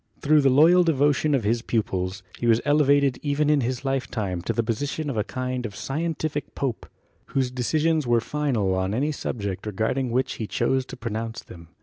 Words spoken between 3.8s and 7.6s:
lifetime into the position of a kind of scientific pope, whose